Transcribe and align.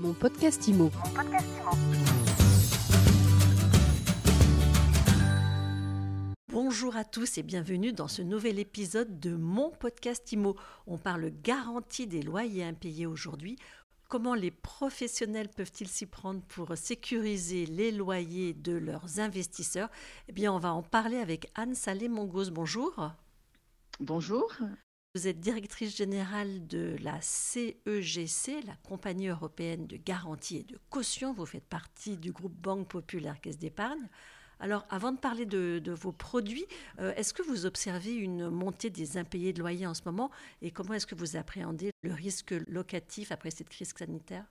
Mon 0.00 0.14
podcast 0.14 0.66
IMO. 0.66 0.90
Bonjour 6.48 6.96
à 6.96 7.04
tous 7.04 7.36
et 7.36 7.42
bienvenue 7.42 7.92
dans 7.92 8.08
ce 8.08 8.22
nouvel 8.22 8.58
épisode 8.58 9.20
de 9.20 9.36
mon 9.36 9.68
podcast 9.68 10.32
IMO. 10.32 10.56
On 10.86 10.96
parle 10.96 11.30
garantie 11.42 12.06
des 12.06 12.22
loyers 12.22 12.64
impayés 12.64 13.04
aujourd'hui. 13.04 13.58
Comment 14.08 14.34
les 14.34 14.50
professionnels 14.50 15.50
peuvent-ils 15.50 15.88
s'y 15.88 16.06
prendre 16.06 16.40
pour 16.48 16.78
sécuriser 16.78 17.66
les 17.66 17.92
loyers 17.92 18.54
de 18.54 18.72
leurs 18.72 19.20
investisseurs? 19.20 19.90
Eh 20.28 20.32
bien, 20.32 20.50
on 20.50 20.58
va 20.58 20.72
en 20.72 20.82
parler 20.82 21.18
avec 21.18 21.50
Anne 21.56 21.74
Salé-Mongos. 21.74 22.50
Bonjour. 22.52 23.10
Bonjour. 24.00 24.50
Vous 25.16 25.26
êtes 25.26 25.40
directrice 25.40 25.96
générale 25.96 26.68
de 26.68 26.96
la 27.02 27.20
CEGC, 27.20 28.62
la 28.64 28.76
Compagnie 28.88 29.26
européenne 29.26 29.88
de 29.88 29.96
garantie 29.96 30.58
et 30.58 30.62
de 30.62 30.78
caution. 30.88 31.32
Vous 31.32 31.46
faites 31.46 31.64
partie 31.64 32.16
du 32.16 32.30
groupe 32.30 32.54
Banque 32.54 32.86
Populaire 32.86 33.40
Caisse 33.40 33.58
d'épargne. 33.58 34.08
Alors, 34.60 34.86
avant 34.88 35.10
de 35.10 35.18
parler 35.18 35.46
de, 35.46 35.82
vos 35.90 36.12
produits, 36.12 36.64
euh, 37.00 37.12
est-ce 37.16 37.34
que 37.34 37.42
vous 37.42 37.66
observez 37.66 38.14
une 38.14 38.50
montée 38.50 38.88
des 38.88 39.16
impayés 39.16 39.52
de 39.52 39.58
loyers 39.58 39.88
en 39.88 39.94
ce 39.94 40.02
moment 40.04 40.30
et 40.62 40.70
comment 40.70 40.94
est-ce 40.94 41.08
que 41.08 41.16
vous 41.16 41.34
appréhendez 41.34 41.90
le 42.02 42.14
risque 42.14 42.54
locatif 42.68 43.32
après 43.32 43.50
cette 43.50 43.68
crise 43.68 43.92
sanitaire? 43.98 44.44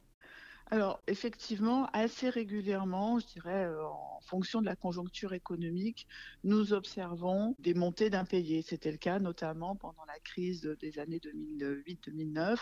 Alors, 0.72 1.02
effectivement, 1.08 1.88
assez 1.94 2.30
régulièrement, 2.30 3.18
je 3.18 3.26
dirais, 3.26 3.66
euh, 3.66 3.84
en 3.88 4.20
fonction 4.22 4.62
de 4.62 4.68
la 4.68 4.76
conjoncture 4.76 5.34
économique, 5.34 6.05
nous 6.44 6.73
observons 6.73 7.55
des 7.58 7.73
montées 7.73 8.12
d'impayés. 8.12 8.62
C'était 8.62 8.92
le 8.92 9.00
cas 9.00 9.18
notamment 9.18 9.76
pendant 9.76 10.05
la 10.05 10.20
crise 10.20 10.62
des 10.80 11.00
années 11.00 11.20
2008-2009. 11.20 12.58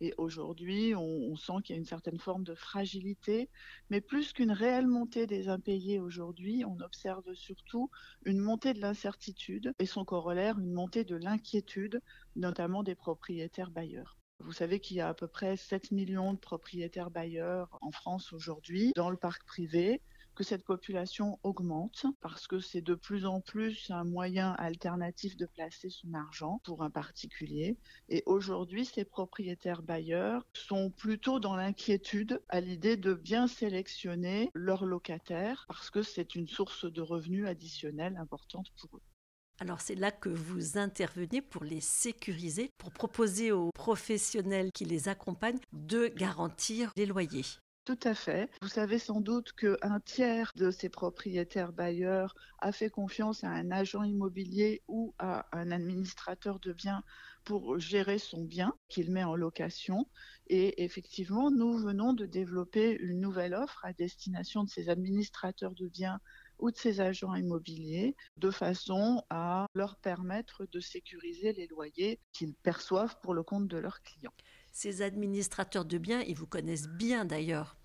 Et 0.00 0.14
aujourd'hui, 0.16 0.94
on, 0.94 1.34
sent 1.34 1.54
qu'il 1.64 1.74
y 1.74 1.78
a 1.78 1.80
une 1.80 1.84
certaine 1.84 2.20
forme 2.20 2.44
de 2.44 2.54
fragilité. 2.54 3.50
Mais 3.90 4.00
plus 4.00 4.32
qu'une 4.32 4.52
réelle 4.52 4.86
montée 4.86 5.26
des 5.26 5.48
impayés 5.48 5.98
aujourd'hui, 5.98 6.64
on 6.64 6.78
observe 6.78 7.34
surtout 7.34 7.90
une 8.24 8.38
montée 8.38 8.74
de 8.74 8.80
l'incertitude 8.80 9.74
et 9.80 9.86
son 9.86 10.04
corollaire, 10.04 10.56
une 10.60 10.72
montée 10.72 11.04
de 11.04 11.16
l'inquiétude, 11.16 12.00
notamment 12.36 12.84
des 12.84 12.94
propriétaires 12.94 13.72
bailleurs. 13.72 14.19
Vous 14.40 14.52
savez 14.52 14.80
qu'il 14.80 14.96
y 14.96 15.00
a 15.00 15.08
à 15.08 15.14
peu 15.14 15.28
près 15.28 15.56
7 15.56 15.92
millions 15.92 16.32
de 16.32 16.38
propriétaires 16.38 17.10
bailleurs 17.10 17.78
en 17.82 17.90
France 17.90 18.32
aujourd'hui 18.32 18.92
dans 18.96 19.10
le 19.10 19.16
parc 19.16 19.44
privé 19.44 20.00
que 20.34 20.44
cette 20.44 20.64
population 20.64 21.38
augmente 21.42 22.06
parce 22.22 22.46
que 22.46 22.58
c'est 22.58 22.80
de 22.80 22.94
plus 22.94 23.26
en 23.26 23.42
plus 23.42 23.90
un 23.90 24.04
moyen 24.04 24.52
alternatif 24.52 25.36
de 25.36 25.44
placer 25.44 25.90
son 25.90 26.14
argent 26.14 26.60
pour 26.64 26.82
un 26.82 26.88
particulier. 26.88 27.76
Et 28.08 28.22
aujourd'hui, 28.24 28.86
ces 28.86 29.04
propriétaires 29.04 29.82
bailleurs 29.82 30.46
sont 30.54 30.90
plutôt 30.90 31.38
dans 31.38 31.56
l'inquiétude 31.56 32.42
à 32.48 32.60
l'idée 32.60 32.96
de 32.96 33.12
bien 33.12 33.46
sélectionner 33.46 34.50
leurs 34.54 34.86
locataires 34.86 35.66
parce 35.68 35.90
que 35.90 36.02
c'est 36.02 36.34
une 36.34 36.48
source 36.48 36.90
de 36.90 37.02
revenus 37.02 37.46
additionnelle 37.46 38.16
importante 38.16 38.70
pour 38.80 38.96
eux. 38.96 39.02
Alors 39.62 39.82
c'est 39.82 39.94
là 39.94 40.10
que 40.10 40.30
vous 40.30 40.78
intervenez 40.78 41.42
pour 41.42 41.64
les 41.64 41.82
sécuriser, 41.82 42.70
pour 42.78 42.90
proposer 42.90 43.52
aux 43.52 43.70
professionnels 43.72 44.72
qui 44.72 44.86
les 44.86 45.08
accompagnent 45.08 45.60
de 45.74 46.08
garantir 46.08 46.92
les 46.96 47.04
loyers. 47.04 47.44
Tout 47.84 47.98
à 48.04 48.14
fait. 48.14 48.50
Vous 48.62 48.68
savez 48.68 48.98
sans 48.98 49.20
doute 49.20 49.52
qu'un 49.52 50.00
tiers 50.00 50.52
de 50.56 50.70
ces 50.70 50.88
propriétaires 50.88 51.72
bailleurs 51.72 52.34
a 52.60 52.72
fait 52.72 52.88
confiance 52.88 53.44
à 53.44 53.48
un 53.48 53.70
agent 53.70 54.02
immobilier 54.02 54.82
ou 54.88 55.14
à 55.18 55.46
un 55.52 55.70
administrateur 55.70 56.58
de 56.58 56.72
biens 56.72 57.02
pour 57.44 57.78
gérer 57.78 58.18
son 58.18 58.44
bien 58.44 58.74
qu'il 58.88 59.10
met 59.10 59.24
en 59.24 59.34
location. 59.34 60.06
Et 60.46 60.84
effectivement, 60.84 61.50
nous 61.50 61.76
venons 61.76 62.12
de 62.12 62.26
développer 62.26 62.96
une 63.00 63.20
nouvelle 63.20 63.54
offre 63.54 63.84
à 63.84 63.92
destination 63.92 64.64
de 64.64 64.70
ces 64.70 64.88
administrateurs 64.88 65.74
de 65.74 65.88
biens 65.88 66.20
ou 66.60 66.70
de 66.70 66.76
ces 66.76 67.00
agents 67.00 67.34
immobiliers 67.34 68.16
de 68.36 68.50
façon 68.50 69.22
à 69.30 69.66
leur 69.74 69.96
permettre 69.96 70.66
de 70.66 70.80
sécuriser 70.80 71.52
les 71.52 71.66
loyers 71.66 72.20
qu'ils 72.32 72.54
perçoivent 72.54 73.18
pour 73.22 73.34
le 73.34 73.42
compte 73.42 73.68
de 73.68 73.78
leurs 73.78 74.02
clients. 74.02 74.34
Ces 74.72 75.02
administrateurs 75.02 75.84
de 75.84 75.98
biens, 75.98 76.22
ils 76.22 76.36
vous 76.36 76.46
connaissent 76.46 76.88
bien 76.88 77.24
d'ailleurs. 77.24 77.79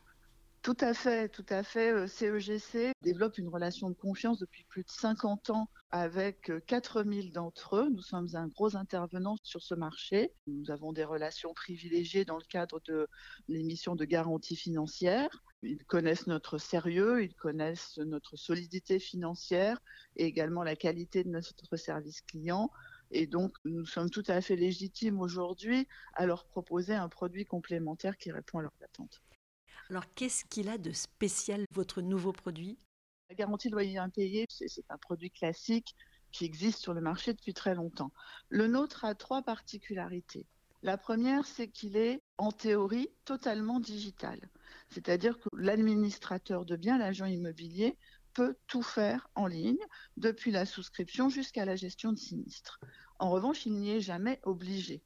Tout 0.66 0.78
à 0.80 0.96
fait, 0.96 1.30
tout 1.30 1.46
à 1.50 1.62
fait. 1.62 2.08
CEGC 2.08 2.76
euh, 2.76 2.92
développe 3.04 3.38
une 3.38 3.50
relation 3.50 3.88
de 3.92 3.94
confiance 3.94 4.40
depuis 4.40 4.64
plus 4.64 4.82
de 4.82 4.90
50 4.90 5.52
ans 5.52 5.70
avec 5.92 6.52
4000 6.66 7.28
euh, 7.28 7.32
d'entre 7.32 7.76
eux. 7.76 7.90
Nous 7.92 8.02
sommes 8.02 8.30
un 8.34 8.48
gros 8.48 8.76
intervenant 8.76 9.36
sur 9.44 9.62
ce 9.62 9.76
marché. 9.76 10.34
Nous 10.48 10.72
avons 10.72 10.92
des 10.92 11.04
relations 11.04 11.54
privilégiées 11.54 12.26
dans 12.26 12.38
le 12.38 12.44
cadre 12.50 12.82
de 12.88 13.08
l'émission 13.48 13.96
de 13.96 14.06
garantie 14.06 14.56
financière. 14.56 15.44
Ils 15.62 15.86
connaissent 15.86 16.26
notre 16.26 16.58
sérieux, 16.58 17.24
ils 17.24 17.36
connaissent 17.36 18.00
notre 18.00 18.36
solidité 18.36 18.98
financière 18.98 19.80
et 20.16 20.26
également 20.26 20.64
la 20.64 20.76
qualité 20.76 21.24
de 21.24 21.30
notre 21.30 21.76
service 21.76 22.22
client. 22.22 22.72
Et 23.12 23.28
donc, 23.28 23.56
nous 23.66 23.86
sommes 23.86 24.10
tout 24.10 24.24
à 24.26 24.42
fait 24.42 24.56
légitimes 24.56 25.22
aujourd'hui 25.22 25.88
à 26.16 26.26
leur 26.26 26.48
proposer 26.48 26.96
un 26.96 27.08
produit 27.08 27.46
complémentaire 27.46 28.18
qui 28.18 28.32
répond 28.32 28.58
à 28.58 28.62
leurs 28.64 28.82
attentes. 28.84 29.22
Alors, 29.90 30.06
qu'est-ce 30.16 30.46
qu'il 30.46 30.70
a 30.70 30.78
de 30.78 30.92
spécial, 30.92 31.66
votre 31.72 32.02
nouveau 32.02 32.32
produit? 32.32 32.78
La 33.30 33.36
garantie 33.36 33.70
de 33.70 33.74
loyer 33.74 33.98
impayé, 33.98 34.46
c'est 34.50 34.86
un 34.90 34.98
produit 34.98 35.32
classique 35.32 35.96
qui 36.32 36.46
existe 36.46 36.80
sur 36.80 36.94
le 36.94 37.02
marché 37.02 37.34
depuis 37.34 37.54
très 37.54 37.76
longtemps. 37.76 38.12
Le 38.50 38.68
nôtre 38.68 39.06
a 39.06 39.16
trois 39.16 39.42
particularités. 39.42 40.46
La 40.84 40.98
première, 40.98 41.46
c'est 41.48 41.68
qu'il 41.68 41.98
est 41.98 42.22
en 42.38 42.52
théorie 42.52 43.10
totalement 43.24 43.80
digital. 43.80 44.40
C'est-à-dire 44.90 45.40
que 45.40 45.50
l'administrateur 45.54 46.66
de 46.66 46.76
biens, 46.76 46.98
l'agent 46.98 47.26
immobilier, 47.26 47.98
peut 48.34 48.56
tout 48.68 48.84
faire 48.84 49.30
en 49.34 49.48
ligne, 49.48 49.80
depuis 50.18 50.52
la 50.52 50.66
souscription 50.66 51.30
jusqu'à 51.30 51.66
la 51.66 51.76
gestion 51.76 52.12
de 52.12 52.18
sinistres. 52.18 52.80
En 53.18 53.30
revanche, 53.32 53.66
il 53.66 53.74
n'y 53.74 53.92
est 53.92 54.02
jamais 54.02 54.40
obligé 54.44 55.02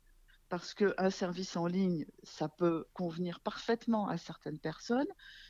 parce 0.50 0.74
qu'un 0.74 1.10
service 1.12 1.56
en 1.56 1.68
ligne, 1.68 2.06
ça 2.24 2.50
peut 2.50 2.86
convenir 2.94 3.40
parfaitement 3.40 4.08
à 4.08 4.18
certaines 4.18 4.60
personnes, 4.60 5.08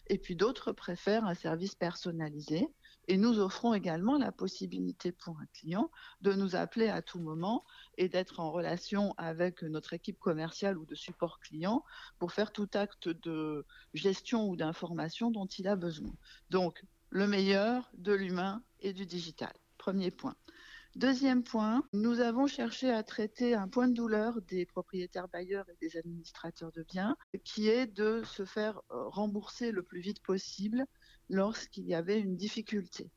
et 0.07 0.17
puis 0.17 0.35
d'autres 0.35 0.73
préfèrent 0.73 1.25
un 1.25 1.35
service 1.35 1.73
personnalisé. 1.73 2.67
Et 3.07 3.17
nous 3.17 3.39
offrons 3.39 3.73
également 3.73 4.17
la 4.19 4.31
possibilité 4.31 5.11
pour 5.11 5.39
un 5.39 5.45
client 5.53 5.89
de 6.21 6.33
nous 6.33 6.55
appeler 6.55 6.89
à 6.89 7.01
tout 7.01 7.19
moment 7.19 7.65
et 7.97 8.07
d'être 8.07 8.39
en 8.39 8.51
relation 8.51 9.15
avec 9.17 9.63
notre 9.63 9.93
équipe 9.93 10.19
commerciale 10.19 10.77
ou 10.77 10.85
de 10.85 10.93
support 10.93 11.39
client 11.39 11.83
pour 12.19 12.33
faire 12.33 12.51
tout 12.51 12.69
acte 12.73 13.09
de 13.09 13.65
gestion 13.95 14.47
ou 14.47 14.55
d'information 14.55 15.31
dont 15.31 15.47
il 15.47 15.67
a 15.67 15.75
besoin. 15.75 16.13
Donc, 16.51 16.83
le 17.09 17.25
meilleur 17.25 17.89
de 17.95 18.13
l'humain 18.13 18.61
et 18.79 18.93
du 18.93 19.07
digital. 19.07 19.53
Premier 19.79 20.11
point. 20.11 20.35
Deuxième 20.95 21.43
point, 21.43 21.83
nous 21.93 22.19
avons 22.19 22.47
cherché 22.47 22.89
à 22.89 23.03
traiter 23.03 23.53
un 23.53 23.67
point 23.67 23.87
de 23.87 23.93
douleur 23.93 24.41
des 24.41 24.65
propriétaires 24.65 25.27
bailleurs 25.27 25.69
et 25.69 25.77
des 25.79 25.97
administrateurs 25.97 26.71
de 26.71 26.81
biens, 26.81 27.15
qui 27.43 27.69
est 27.69 27.85
de 27.85 28.23
se 28.23 28.43
faire 28.43 28.81
euh, 28.91 29.07
rembourser 29.07 29.71
le 29.71 29.83
plus 29.83 30.01
vite 30.01 30.21
possible 30.23 30.85
lorsqu'il 31.29 31.85
y 31.85 31.93
avait 31.93 32.19
une 32.19 32.35
difficulté. 32.35 33.11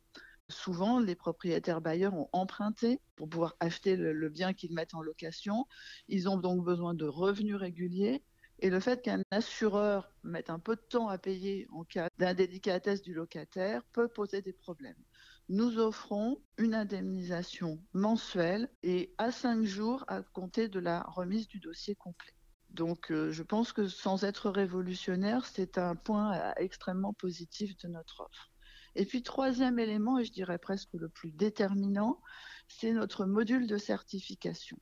Souvent, 0.51 1.01
les 1.01 1.15
propriétaires 1.15 1.81
bailleurs 1.81 2.15
ont 2.15 2.29
emprunté 2.33 3.01
pour 3.17 3.29
pouvoir 3.29 3.57
acheter 3.59 3.97
le, 3.97 4.29
bien 4.29 4.53
qu'ils 4.53 4.75
mettent 4.75 4.95
en 4.95 5.01
location. 5.01 5.67
Ils 6.09 6.29
ont 6.29 6.37
donc 6.37 6.63
besoin 6.63 6.93
de 6.93 7.07
revenus 7.07 7.57
réguliers. 7.57 8.23
Et 8.59 8.69
le 8.69 8.81
fait 8.81 9.01
qu'un 9.01 9.23
assureur 9.31 10.13
mette 10.23 10.51
un 10.51 10.59
peu 10.59 10.77
de 10.77 10.83
temps 10.83 11.09
à 11.09 11.17
payer 11.17 11.67
en 11.73 11.85
cas 11.85 12.11
d'indélicatesse 12.19 13.01
du 13.01 13.15
locataire 13.15 13.83
peut 13.93 14.09
poser 14.09 14.43
des 14.43 14.53
problèmes 14.53 15.03
nous 15.53 15.79
offrons 15.79 16.41
une 16.57 16.75
indemnisation 16.75 17.79
mensuelle 17.93 18.71
et 18.83 19.15
à 19.19 19.31
cinq 19.31 19.65
jours 19.65 20.03
à 20.09 20.23
compter 20.23 20.67
de 20.67 20.81
la 20.81 21.03
remise 21.03 21.47
du 21.47 21.61
dossier 21.61 21.95
complet. 21.95 22.33
Donc 22.71 23.13
euh, 23.13 23.31
je 23.31 23.43
pense 23.43 23.75
que 23.75 23.87
sans 23.87 24.25
être 24.25 24.49
révolutionnaire, 24.49 25.45
c'est 25.45 25.77
un 25.77 25.95
point 25.95 26.35
euh, 26.35 26.53
extrêmement 26.57 27.13
positif 27.13 27.77
de 27.77 27.89
notre 27.89 28.23
offre. 28.23 28.51
Et 28.95 29.05
puis 29.05 29.23
troisième 29.23 29.79
élément, 29.79 30.19
et 30.19 30.25
je 30.25 30.33
dirais 30.33 30.57
presque 30.57 30.95
le 30.95 31.11
plus 31.11 31.33
déterminant, 31.33 32.23
c'est 32.69 32.93
notre 32.93 33.27
module 33.27 33.67
de 33.67 33.77
certification. 33.77 34.79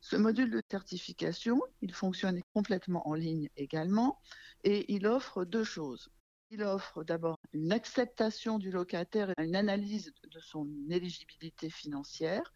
Ce 0.00 0.16
module 0.16 0.50
de 0.50 0.62
certification, 0.70 1.60
il 1.82 1.92
fonctionne 1.92 2.40
complètement 2.54 3.06
en 3.06 3.12
ligne 3.12 3.50
également 3.58 4.18
et 4.64 4.90
il 4.94 5.06
offre 5.06 5.44
deux 5.44 5.64
choses. 5.64 6.10
Il 6.50 6.62
offre 6.62 7.02
d'abord 7.02 7.38
une 7.52 7.72
acceptation 7.72 8.58
du 8.58 8.70
locataire 8.70 9.30
et 9.30 9.44
une 9.44 9.56
analyse 9.56 10.12
de 10.30 10.38
son 10.38 10.68
éligibilité 10.90 11.70
financière, 11.70 12.52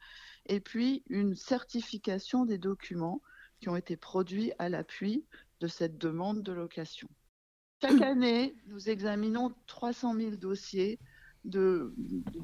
et 0.46 0.60
puis 0.60 1.02
une 1.08 1.34
certification 1.34 2.44
des 2.44 2.58
documents 2.58 3.20
qui 3.60 3.68
ont 3.68 3.76
été 3.76 3.96
produits 3.96 4.52
à 4.58 4.68
l'appui 4.68 5.26
de 5.60 5.66
cette 5.66 5.98
demande 5.98 6.42
de 6.42 6.52
location. 6.52 7.08
Chaque 7.82 8.00
année, 8.02 8.54
nous 8.66 8.88
examinons 8.88 9.54
300 9.66 10.14
000 10.14 10.36
dossiers 10.36 10.98
de, 11.44 11.94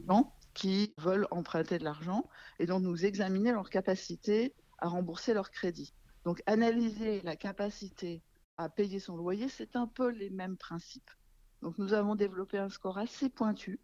gens 0.08 0.34
qui 0.54 0.94
veulent 0.98 1.28
emprunter 1.30 1.78
de 1.78 1.84
l'argent 1.84 2.28
et 2.58 2.66
dont 2.66 2.80
nous 2.80 3.04
examinons 3.04 3.52
leur 3.52 3.70
capacité 3.70 4.54
à 4.78 4.88
rembourser 4.88 5.34
leur 5.34 5.50
crédit. 5.50 5.92
Donc 6.24 6.42
analyser 6.46 7.20
la 7.22 7.36
capacité 7.36 8.22
à 8.56 8.68
payer 8.68 8.98
son 8.98 9.16
loyer, 9.16 9.48
c'est 9.48 9.76
un 9.76 9.86
peu 9.86 10.08
les 10.08 10.30
mêmes 10.30 10.56
principes. 10.56 11.10
Donc 11.62 11.78
nous 11.78 11.94
avons 11.94 12.14
développé 12.14 12.58
un 12.58 12.68
score 12.68 12.98
assez 12.98 13.28
pointu. 13.28 13.80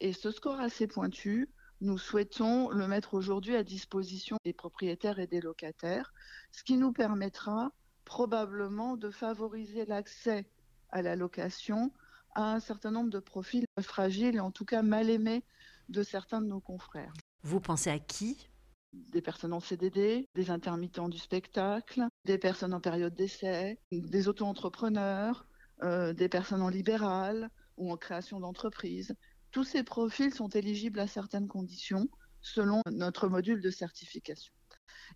Et 0.00 0.12
ce 0.12 0.30
score 0.30 0.60
assez 0.60 0.86
pointu, 0.86 1.48
nous 1.80 1.98
souhaitons 1.98 2.70
le 2.70 2.88
mettre 2.88 3.14
aujourd'hui 3.14 3.56
à 3.56 3.62
disposition 3.62 4.36
des 4.44 4.52
propriétaires 4.52 5.18
et 5.18 5.26
des 5.26 5.40
locataires, 5.40 6.12
ce 6.52 6.64
qui 6.64 6.76
nous 6.76 6.92
permettra 6.92 7.72
probablement 8.04 8.96
de 8.96 9.10
favoriser 9.10 9.84
l'accès 9.84 10.48
à 10.90 11.02
la 11.02 11.14
location 11.14 11.92
à 12.34 12.54
un 12.54 12.60
certain 12.60 12.90
nombre 12.90 13.10
de 13.10 13.18
profils 13.18 13.66
fragiles 13.80 14.36
et 14.36 14.40
en 14.40 14.50
tout 14.50 14.64
cas 14.64 14.82
mal 14.82 15.10
aimés 15.10 15.44
de 15.88 16.02
certains 16.02 16.40
de 16.40 16.46
nos 16.46 16.60
confrères. 16.60 17.12
Vous 17.42 17.60
pensez 17.60 17.90
à 17.90 17.98
qui? 17.98 18.48
Des 18.92 19.20
personnes 19.20 19.52
en 19.52 19.60
CDD, 19.60 20.26
des 20.34 20.50
intermittents 20.50 21.08
du 21.08 21.18
spectacle, 21.18 22.06
des 22.24 22.38
personnes 22.38 22.74
en 22.74 22.80
période 22.80 23.14
d'essai, 23.14 23.78
des 23.92 24.28
auto-entrepreneurs, 24.28 25.46
euh, 25.82 26.12
des 26.12 26.28
personnes 26.28 26.62
en 26.62 26.68
libéral 26.68 27.50
ou 27.76 27.92
en 27.92 27.96
création 27.96 28.40
d'entreprise. 28.40 29.14
Tous 29.50 29.64
ces 29.64 29.82
profils 29.82 30.34
sont 30.34 30.48
éligibles 30.48 31.00
à 31.00 31.06
certaines 31.06 31.48
conditions 31.48 32.08
selon 32.40 32.82
notre 32.90 33.28
module 33.28 33.60
de 33.60 33.70
certification. 33.70 34.52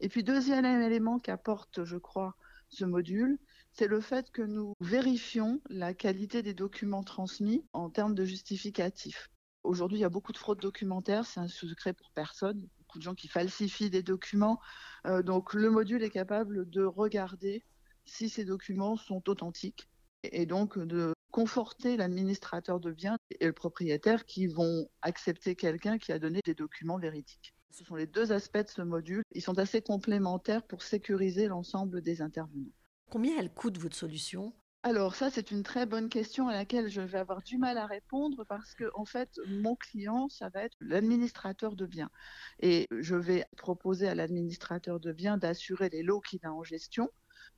Et 0.00 0.08
puis 0.08 0.24
deuxième 0.24 0.64
élément 0.64 1.18
qu'apporte, 1.18 1.84
je 1.84 1.96
crois, 1.96 2.36
ce 2.68 2.84
module, 2.84 3.38
c'est 3.72 3.86
le 3.86 4.00
fait 4.00 4.30
que 4.30 4.42
nous 4.42 4.74
vérifions 4.80 5.60
la 5.68 5.94
qualité 5.94 6.42
des 6.42 6.54
documents 6.54 7.02
transmis 7.02 7.64
en 7.72 7.90
termes 7.90 8.14
de 8.14 8.24
justificatifs. 8.24 9.30
Aujourd'hui, 9.62 9.98
il 9.98 10.02
y 10.02 10.04
a 10.04 10.10
beaucoup 10.10 10.32
de 10.32 10.38
fraudes 10.38 10.60
documentaires, 10.60 11.26
c'est 11.26 11.40
un 11.40 11.48
secret 11.48 11.92
pour 11.92 12.10
personne. 12.12 12.68
Beaucoup 12.78 12.98
de 12.98 13.02
gens 13.02 13.14
qui 13.14 13.28
falsifient 13.28 13.90
des 13.90 14.02
documents. 14.02 14.58
Euh, 15.06 15.22
donc, 15.22 15.54
le 15.54 15.70
module 15.70 16.02
est 16.02 16.10
capable 16.10 16.68
de 16.68 16.84
regarder 16.84 17.64
si 18.04 18.28
ces 18.28 18.44
documents 18.44 18.96
sont 18.96 19.28
authentiques 19.28 19.88
et 20.24 20.46
donc 20.46 20.78
de 20.78 21.12
conforter 21.30 21.96
l'administrateur 21.96 22.78
de 22.78 22.92
biens 22.92 23.16
et 23.40 23.46
le 23.46 23.52
propriétaire 23.52 24.24
qui 24.26 24.46
vont 24.46 24.88
accepter 25.00 25.56
quelqu'un 25.56 25.98
qui 25.98 26.12
a 26.12 26.18
donné 26.18 26.40
des 26.44 26.54
documents 26.54 26.98
véridiques. 26.98 27.54
Ce 27.70 27.84
sont 27.84 27.96
les 27.96 28.06
deux 28.06 28.32
aspects 28.32 28.58
de 28.58 28.68
ce 28.68 28.82
module. 28.82 29.22
Ils 29.32 29.42
sont 29.42 29.58
assez 29.58 29.80
complémentaires 29.80 30.62
pour 30.62 30.82
sécuriser 30.82 31.48
l'ensemble 31.48 32.02
des 32.02 32.20
intervenants. 32.20 32.72
Combien 33.10 33.38
elle 33.38 33.52
coûte 33.52 33.78
votre 33.78 33.96
solution? 33.96 34.52
Alors 34.84 35.14
ça, 35.14 35.30
c'est 35.30 35.52
une 35.52 35.62
très 35.62 35.86
bonne 35.86 36.08
question 36.08 36.48
à 36.48 36.54
laquelle 36.54 36.88
je 36.88 37.00
vais 37.00 37.18
avoir 37.18 37.42
du 37.42 37.56
mal 37.56 37.78
à 37.78 37.86
répondre 37.86 38.44
parce 38.48 38.74
que 38.74 38.90
en 38.94 39.04
fait, 39.04 39.30
mon 39.46 39.76
client, 39.76 40.28
ça 40.28 40.48
va 40.48 40.64
être 40.64 40.76
l'administrateur 40.80 41.76
de 41.76 41.86
biens. 41.86 42.10
Et 42.58 42.88
je 42.90 43.14
vais 43.14 43.46
proposer 43.56 44.08
à 44.08 44.16
l'administrateur 44.16 44.98
de 44.98 45.12
biens 45.12 45.38
d'assurer 45.38 45.88
les 45.88 46.02
lots 46.02 46.20
qu'il 46.20 46.44
a 46.44 46.52
en 46.52 46.64
gestion, 46.64 47.10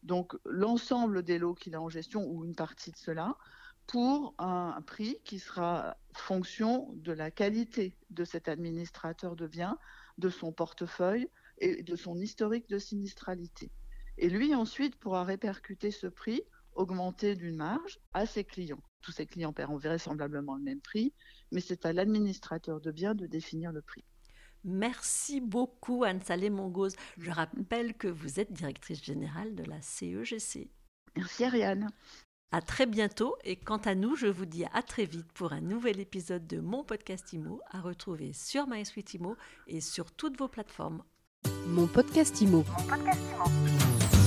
donc 0.03 0.35
l'ensemble 0.45 1.23
des 1.23 1.39
lots 1.39 1.55
qu'il 1.55 1.75
a 1.75 1.81
en 1.81 1.89
gestion 1.89 2.27
ou 2.27 2.45
une 2.45 2.55
partie 2.55 2.91
de 2.91 2.97
cela, 2.97 3.37
pour 3.87 4.35
un 4.39 4.81
prix 4.87 5.21
qui 5.25 5.39
sera 5.39 5.97
fonction 6.15 6.93
de 6.95 7.13
la 7.13 7.31
qualité 7.31 7.97
de 8.11 8.25
cet 8.25 8.49
administrateur 8.49 9.37
de 9.37 9.47
biens, 9.47 9.79
de 10.19 10.31
son 10.31 10.53
portefeuille 10.53 11.29
et 11.59 11.83
de 11.83 11.97
son 11.97 12.19
historique 12.19 12.69
de 12.69 12.79
sinistralité. 12.79 13.71
Et 14.17 14.31
lui 14.31 14.55
ensuite 14.55 14.97
pourra 14.97 15.25
répercuter 15.25 15.91
ce 15.91 16.07
prix 16.07 16.43
augmenté 16.75 17.35
d'une 17.35 17.57
marge 17.57 18.01
à 18.15 18.27
ses 18.27 18.45
clients. 18.45 18.83
Tous 19.01 19.13
ses 19.13 19.27
clients 19.27 19.53
paieront 19.53 19.77
vraisemblablement 19.77 20.57
le 20.57 20.63
même 20.63 20.81
prix, 20.81 21.13
mais 21.53 21.61
c'est 21.61 21.85
à 21.87 21.93
l'administrateur 21.93 22.81
de 22.81 22.91
biens 22.91 23.15
de 23.15 23.27
définir 23.27 23.71
le 23.71 23.83
prix. 23.83 24.05
Merci 24.65 25.41
beaucoup 25.41 26.05
Anne-Salé 26.05 26.51
Mongoz. 26.51 26.97
Je 27.19 27.31
rappelle 27.31 27.95
que 27.95 28.09
vous 28.09 28.41
êtes 28.41 28.53
directrice 28.53 29.03
générale 29.03 29.55
de 29.55 29.65
la 29.65 29.81
CEGC. 29.83 30.69
Merci 31.17 31.45
Ariane. 31.45 31.91
À 32.51 32.61
très 32.61 32.87
bientôt 32.87 33.37
et 33.45 33.57
quant 33.57 33.79
à 33.79 33.95
nous, 33.95 34.15
je 34.17 34.27
vous 34.27 34.47
dis 34.47 34.65
à 34.73 34.83
très 34.83 35.05
vite 35.05 35.31
pour 35.33 35.53
un 35.53 35.61
nouvel 35.61 36.01
épisode 36.01 36.47
de 36.47 36.61
mon 36.61 36.85
podcast 36.85 37.33
IMO 37.33 37.61
à 37.71 37.81
retrouver 37.81 38.33
sur 38.33 38.69
MySuite 38.69 39.15
IMO 39.15 39.37
et 39.67 39.81
sur 39.81 40.13
toutes 40.13 40.39
vos 40.39 40.49
plateformes. 40.49 41.03
Mon 41.67 41.87
podcast 41.87 42.41
IMO. 42.41 42.65
Mon 42.69 42.87
podcast 42.87 43.21
IMO. 43.33 44.24